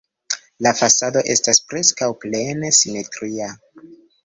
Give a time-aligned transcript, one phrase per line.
[0.67, 3.55] La fasado estas preskaŭ plene simetria.